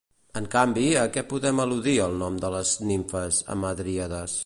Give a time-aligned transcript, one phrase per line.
[0.39, 4.39] En canvi, a què poden al·ludir els noms de les nimfes hamadríades?